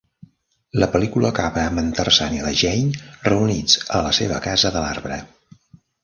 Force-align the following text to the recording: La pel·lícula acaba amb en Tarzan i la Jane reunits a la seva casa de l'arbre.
La 0.83 0.87
pel·lícula 0.93 1.27
acaba 1.35 1.65
amb 1.71 1.81
en 1.81 1.91
Tarzan 1.99 2.37
i 2.37 2.41
la 2.45 2.53
Jane 2.61 3.01
reunits 3.27 3.75
a 3.99 4.01
la 4.07 4.15
seva 4.21 4.39
casa 4.47 4.73
de 4.77 4.83
l'arbre. 4.87 5.19